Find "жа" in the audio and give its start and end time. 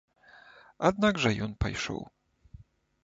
1.25-1.31